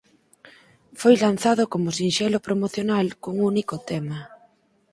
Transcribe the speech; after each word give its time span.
Foi 0.99 1.15
lanzado 1.25 1.63
como 1.73 1.95
sinxelo 1.99 2.43
promocional 2.47 3.07
cun 3.21 3.35
único 3.51 3.75
tema. 3.89 4.19